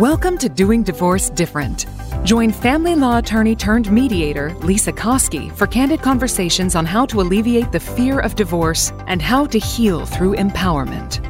[0.00, 1.84] Welcome to Doing Divorce Different.
[2.24, 7.70] Join family law attorney turned mediator Lesa Koski for candid conversations on how to alleviate
[7.70, 11.20] the fear of divorce and how to heal through empowerment.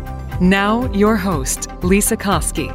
[0.41, 2.71] Now, your host, Lesa Koski.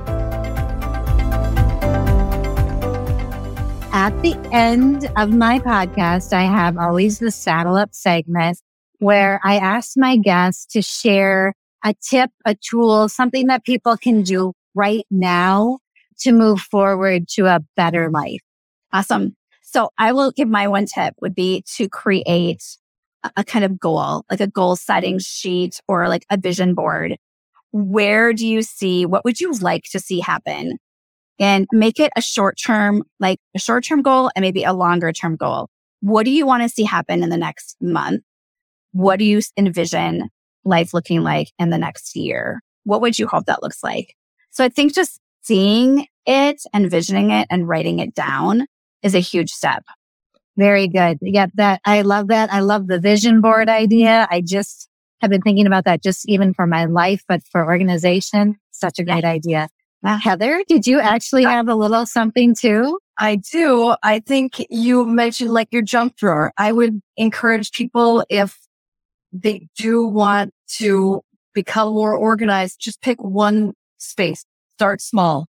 [3.93, 8.59] At the end of my podcast, I have always the saddle up segment
[8.99, 11.53] where I ask my guests to share
[11.85, 15.79] a tip, a tool, something that people can do right now
[16.19, 18.41] to move forward to a better life.
[18.93, 19.35] Awesome.
[19.61, 22.63] So I will give my one tip would be to create
[23.35, 27.17] a, kind of goal, like a goal setting sheet or like a vision board.
[27.71, 30.77] Where do you see, what would you like to see happen?
[31.39, 35.11] And make it a short term, like a short term goal and maybe a longer
[35.11, 35.67] term goal.
[35.99, 38.23] What do you want to see happen in the next month?
[38.93, 40.29] What do you envision
[40.63, 42.61] life looking like in the next year?
[42.85, 44.15] What would you hope that looks like?
[44.51, 48.65] So I think just seeing it and visioning it and writing it down
[49.03, 49.83] is a huge step.
[50.57, 51.19] Very good.
[51.21, 52.51] Yeah, that I love that.
[52.51, 54.27] I love the vision board idea.
[54.31, 54.89] I just
[55.21, 59.03] have been thinking about that just even for my life, but for organization, such a
[59.03, 59.29] great yeah.
[59.29, 59.69] idea.
[60.01, 62.99] Now, Heather, did you actually have a little something too?
[63.17, 63.95] I do.
[64.03, 66.51] I think you mentioned like your junk drawer.
[66.57, 68.57] I would encourage people if
[69.31, 71.21] they do want to
[71.53, 74.45] become more organized, just pick one space
[74.75, 75.47] start small.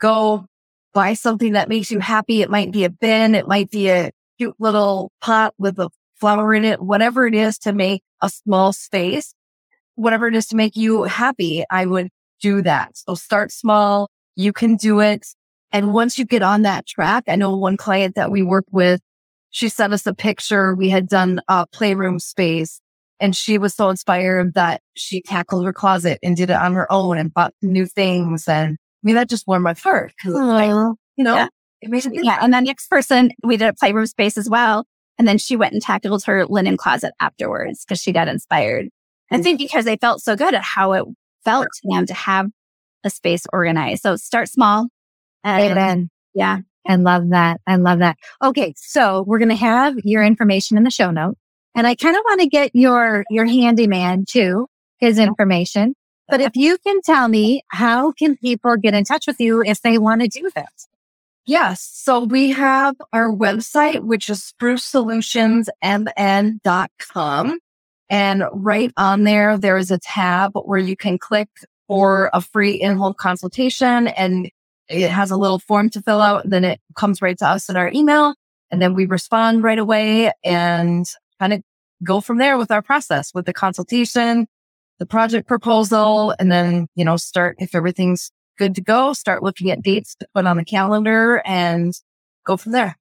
[0.00, 0.46] Go
[0.94, 2.42] buy something that makes you happy.
[2.42, 3.34] It might be a bin.
[3.34, 7.58] It might be a cute little pot with a flower in it, whatever it is
[7.58, 9.34] to make a small space,
[9.96, 11.64] whatever it is to make you happy.
[11.70, 12.08] I would
[12.40, 12.96] do that.
[12.96, 14.08] So start small.
[14.36, 15.26] You can do it.
[15.72, 19.00] And once you get on that track, I know one client that we worked with,
[19.50, 20.74] she sent us a picture.
[20.74, 22.80] We had done a playroom space
[23.22, 26.90] and she was so inspired that she tackled her closet and did it on her
[26.90, 28.48] own and bought new things.
[28.48, 30.12] And I mean, that just warmed my heart.
[30.24, 30.70] Like,
[31.16, 31.48] you know, yeah.
[31.80, 32.38] it made it yeah.
[32.42, 34.86] And the next person, we did a playroom space as well.
[35.18, 38.88] And then she went and tackled her linen closet afterwards because she got inspired.
[39.30, 39.42] I mm.
[39.44, 41.04] think because they felt so good at how it
[41.44, 42.48] felt to them to have
[43.04, 44.02] a space organized.
[44.02, 44.88] So start small.
[45.44, 46.10] And, Amen.
[46.34, 46.58] Yeah.
[46.88, 47.60] I love that.
[47.68, 48.16] I love that.
[48.42, 48.74] Okay.
[48.76, 51.38] So we're going to have your information in the show notes.
[51.74, 54.66] And I kind of want to get your, your handyman too,
[54.98, 55.94] his information.
[56.28, 59.82] But if you can tell me, how can people get in touch with you if
[59.82, 60.88] they want to do this?
[61.44, 61.90] Yes.
[61.92, 67.58] So we have our website, which is sprucesolutionsmn.com.
[68.08, 71.48] And right on there, there is a tab where you can click
[71.88, 74.50] for a free in-home consultation and
[74.88, 76.48] it has a little form to fill out.
[76.48, 78.34] Then it comes right to us in our email
[78.70, 81.06] and then we respond right away and
[81.42, 81.62] kind of
[82.04, 84.46] go from there with our process with the consultation,
[85.00, 89.70] the project proposal, and then, you know, start if everything's good to go, start looking
[89.70, 91.94] at dates to put on the calendar and
[92.46, 92.96] go from there.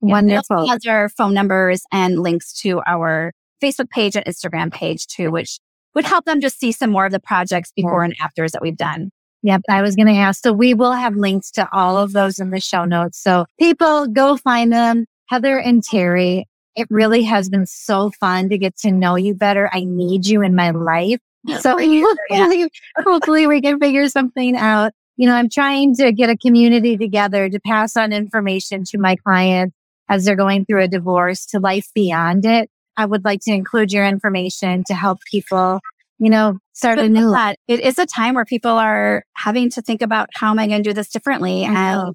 [0.00, 0.68] Wonderful.
[0.68, 3.32] Has our phone numbers and links to our
[3.62, 5.58] Facebook page and Instagram page too, which
[5.94, 8.76] would help them just see some more of the projects before and afters that we've
[8.76, 9.10] done.
[9.42, 9.62] Yep.
[9.70, 10.42] I was going to ask.
[10.42, 13.18] So we will have links to all of those in the show notes.
[13.22, 15.06] So people go find them.
[15.28, 16.44] Heather and Terri,
[16.78, 19.68] it really has been so fun to get to know you better.
[19.72, 21.20] I need you in my life.
[21.60, 22.68] So hopefully,
[22.98, 24.92] hopefully we can figure something out.
[25.16, 29.16] You know, I'm trying to get a community together to pass on information to my
[29.16, 29.74] clients
[30.08, 32.68] as they're going through a divorce to life beyond it.
[32.98, 35.80] I would like to include your information to help people,
[36.18, 37.56] you know, start a new life.
[37.66, 40.82] It is a time where people are having to think about how am I going
[40.82, 42.14] to do this differently and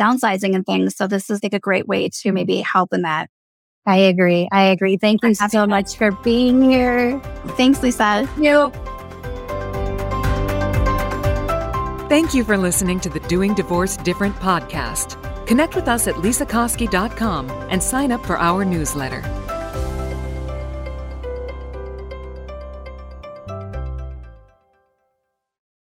[0.00, 0.96] downsizing and things.
[0.96, 3.28] So this is like a great way to maybe help in that.
[3.86, 4.48] I agree.
[4.52, 4.96] I agree.
[4.96, 7.20] Thank you so much for being here.
[7.56, 8.26] Thanks, Lesa.
[8.26, 8.72] Thank you.
[12.08, 15.16] Thank you for listening to the Doing Divorce Different podcast.
[15.46, 19.22] Connect with us at lesakoski.com and sign up for our newsletter.